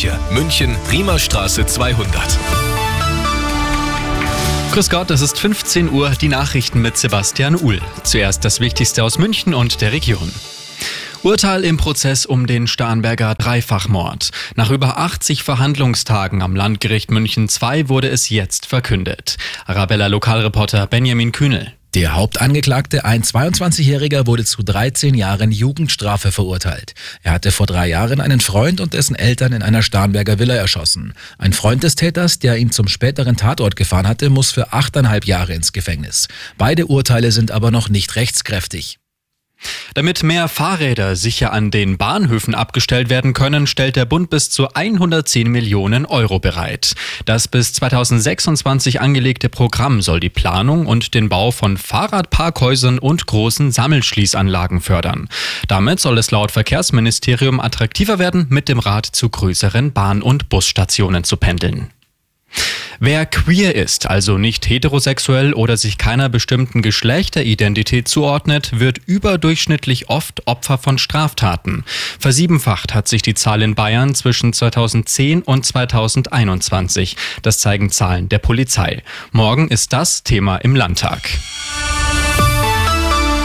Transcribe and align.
Kirche, 0.00 0.18
München, 0.30 0.76
Riemerstraße 0.90 1.66
200. 1.66 2.08
Grüß 4.72 4.88
Gott, 4.88 5.10
es 5.10 5.20
ist 5.20 5.38
15 5.38 5.90
Uhr, 5.90 6.08
die 6.18 6.28
Nachrichten 6.28 6.80
mit 6.80 6.96
Sebastian 6.96 7.54
Uhl. 7.54 7.82
Zuerst 8.02 8.42
das 8.46 8.60
Wichtigste 8.60 9.04
aus 9.04 9.18
München 9.18 9.52
und 9.52 9.82
der 9.82 9.92
Region. 9.92 10.32
Urteil 11.22 11.64
im 11.64 11.76
Prozess 11.76 12.24
um 12.24 12.46
den 12.46 12.66
Starnberger 12.66 13.34
Dreifachmord. 13.34 14.30
Nach 14.54 14.70
über 14.70 14.96
80 14.96 15.42
Verhandlungstagen 15.42 16.40
am 16.40 16.56
Landgericht 16.56 17.10
München 17.10 17.50
II 17.50 17.90
wurde 17.90 18.08
es 18.08 18.30
jetzt 18.30 18.64
verkündet. 18.64 19.36
Arabella 19.66 20.06
Lokalreporter 20.06 20.86
Benjamin 20.86 21.30
Kühnel. 21.30 21.74
Der 21.94 22.14
Hauptangeklagte, 22.14 23.04
ein 23.04 23.24
22-Jähriger, 23.24 24.28
wurde 24.28 24.44
zu 24.44 24.62
13 24.62 25.14
Jahren 25.14 25.50
Jugendstrafe 25.50 26.30
verurteilt. 26.30 26.94
Er 27.24 27.32
hatte 27.32 27.50
vor 27.50 27.66
drei 27.66 27.88
Jahren 27.88 28.20
einen 28.20 28.38
Freund 28.38 28.80
und 28.80 28.94
dessen 28.94 29.16
Eltern 29.16 29.52
in 29.52 29.62
einer 29.62 29.82
Starnberger 29.82 30.38
Villa 30.38 30.54
erschossen. 30.54 31.14
Ein 31.36 31.52
Freund 31.52 31.82
des 31.82 31.96
Täters, 31.96 32.38
der 32.38 32.58
ihn 32.58 32.70
zum 32.70 32.86
späteren 32.86 33.36
Tatort 33.36 33.74
gefahren 33.74 34.06
hatte, 34.06 34.30
muss 34.30 34.52
für 34.52 34.72
achteinhalb 34.72 35.24
Jahre 35.24 35.52
ins 35.52 35.72
Gefängnis. 35.72 36.28
Beide 36.56 36.86
Urteile 36.86 37.32
sind 37.32 37.50
aber 37.50 37.72
noch 37.72 37.88
nicht 37.88 38.14
rechtskräftig. 38.14 39.00
Damit 39.94 40.22
mehr 40.22 40.48
Fahrräder 40.48 41.16
sicher 41.16 41.52
an 41.52 41.70
den 41.70 41.98
Bahnhöfen 41.98 42.54
abgestellt 42.54 43.10
werden 43.10 43.32
können, 43.32 43.66
stellt 43.66 43.96
der 43.96 44.04
Bund 44.04 44.30
bis 44.30 44.50
zu 44.50 44.68
110 44.72 45.48
Millionen 45.48 46.06
Euro 46.06 46.38
bereit. 46.38 46.94
Das 47.24 47.48
bis 47.48 47.72
2026 47.74 49.00
angelegte 49.00 49.48
Programm 49.48 50.02
soll 50.02 50.20
die 50.20 50.28
Planung 50.28 50.86
und 50.86 51.14
den 51.14 51.28
Bau 51.28 51.50
von 51.50 51.76
Fahrradparkhäusern 51.76 52.98
und 52.98 53.26
großen 53.26 53.72
Sammelschließanlagen 53.72 54.80
fördern. 54.80 55.28
Damit 55.68 56.00
soll 56.00 56.18
es 56.18 56.30
laut 56.30 56.50
Verkehrsministerium 56.50 57.60
attraktiver 57.60 58.18
werden, 58.18 58.46
mit 58.48 58.68
dem 58.68 58.78
Rad 58.78 59.06
zu 59.06 59.28
größeren 59.28 59.92
Bahn- 59.92 60.22
und 60.22 60.48
Busstationen 60.48 61.24
zu 61.24 61.36
pendeln. 61.36 61.90
Wer 63.02 63.24
queer 63.24 63.74
ist, 63.76 64.10
also 64.10 64.36
nicht 64.36 64.68
heterosexuell 64.68 65.54
oder 65.54 65.78
sich 65.78 65.96
keiner 65.96 66.28
bestimmten 66.28 66.82
Geschlechteridentität 66.82 68.08
zuordnet, 68.08 68.78
wird 68.78 68.98
überdurchschnittlich 69.06 70.10
oft 70.10 70.46
Opfer 70.46 70.76
von 70.76 70.98
Straftaten. 70.98 71.84
Versiebenfacht 72.18 72.92
hat 72.92 73.08
sich 73.08 73.22
die 73.22 73.32
Zahl 73.32 73.62
in 73.62 73.74
Bayern 73.74 74.14
zwischen 74.14 74.52
2010 74.52 75.40
und 75.40 75.64
2021. 75.64 77.16
Das 77.40 77.58
zeigen 77.58 77.90
Zahlen 77.90 78.28
der 78.28 78.38
Polizei. 78.38 79.02
Morgen 79.32 79.68
ist 79.68 79.94
das 79.94 80.22
Thema 80.22 80.58
im 80.58 80.76
Landtag. 80.76 81.22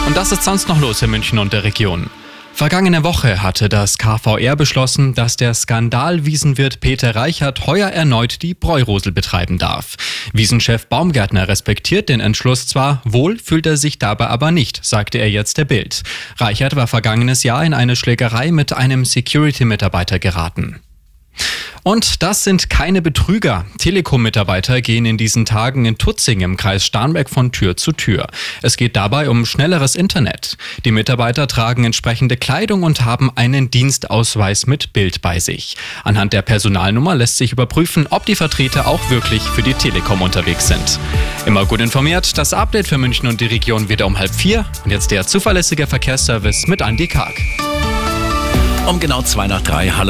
Und 0.06 0.18
das 0.18 0.32
ist 0.32 0.44
sonst 0.44 0.68
noch 0.68 0.82
los 0.82 1.00
in 1.00 1.10
München 1.10 1.38
und 1.38 1.54
der 1.54 1.64
Region. 1.64 2.10
Vergangene 2.56 3.04
Woche 3.04 3.42
hatte 3.42 3.68
das 3.68 3.98
KVR 3.98 4.56
beschlossen, 4.56 5.12
dass 5.12 5.36
der 5.36 5.52
Skandalwiesenwirt 5.52 6.80
Peter 6.80 7.14
Reichert 7.14 7.66
heuer 7.66 7.90
erneut 7.90 8.40
die 8.40 8.54
Bräurosel 8.54 9.12
betreiben 9.12 9.58
darf. 9.58 9.96
Wiesenchef 10.32 10.86
Baumgärtner 10.86 11.48
respektiert 11.48 12.08
den 12.08 12.20
Entschluss 12.20 12.66
zwar, 12.66 13.02
wohl 13.04 13.38
fühlt 13.38 13.66
er 13.66 13.76
sich 13.76 13.98
dabei 13.98 14.28
aber 14.28 14.52
nicht, 14.52 14.82
sagte 14.82 15.18
er 15.18 15.30
jetzt 15.30 15.58
der 15.58 15.66
Bild. 15.66 16.02
Reichert 16.38 16.76
war 16.76 16.86
vergangenes 16.86 17.42
Jahr 17.42 17.62
in 17.62 17.74
eine 17.74 17.94
Schlägerei 17.94 18.50
mit 18.50 18.72
einem 18.72 19.04
Security-Mitarbeiter 19.04 20.18
geraten. 20.18 20.80
Und 21.86 22.24
das 22.24 22.42
sind 22.42 22.68
keine 22.68 23.00
Betrüger. 23.00 23.64
Telekom-Mitarbeiter 23.78 24.80
gehen 24.80 25.06
in 25.06 25.16
diesen 25.16 25.44
Tagen 25.44 25.84
in 25.84 25.98
Tutzing 25.98 26.40
im 26.40 26.56
Kreis 26.56 26.84
Starnberg 26.84 27.30
von 27.30 27.52
Tür 27.52 27.76
zu 27.76 27.92
Tür. 27.92 28.26
Es 28.60 28.76
geht 28.76 28.96
dabei 28.96 29.30
um 29.30 29.46
schnelleres 29.46 29.94
Internet. 29.94 30.56
Die 30.84 30.90
Mitarbeiter 30.90 31.46
tragen 31.46 31.84
entsprechende 31.84 32.36
Kleidung 32.36 32.82
und 32.82 33.04
haben 33.04 33.30
einen 33.36 33.70
Dienstausweis 33.70 34.66
mit 34.66 34.94
Bild 34.94 35.22
bei 35.22 35.38
sich. 35.38 35.76
Anhand 36.02 36.32
der 36.32 36.42
Personalnummer 36.42 37.14
lässt 37.14 37.36
sich 37.36 37.52
überprüfen, 37.52 38.08
ob 38.10 38.26
die 38.26 38.34
Vertreter 38.34 38.88
auch 38.88 39.08
wirklich 39.08 39.42
für 39.42 39.62
die 39.62 39.74
Telekom 39.74 40.22
unterwegs 40.22 40.66
sind. 40.66 40.98
Immer 41.46 41.66
gut 41.66 41.80
informiert, 41.80 42.36
das 42.36 42.52
Update 42.52 42.88
für 42.88 42.98
München 42.98 43.28
und 43.28 43.40
die 43.40 43.46
Region 43.46 43.88
wieder 43.88 44.06
um 44.06 44.18
halb 44.18 44.34
vier. 44.34 44.66
Und 44.84 44.90
jetzt 44.90 45.12
der 45.12 45.24
zuverlässige 45.24 45.86
Verkehrsservice 45.86 46.66
mit 46.66 46.80
Andy 46.80 47.06
Karg. 47.06 47.40
Um 48.88 48.98
genau 48.98 49.22
zwei 49.22 49.46
nach 49.46 49.62
drei. 49.62 49.88
Hallo. 49.90 50.04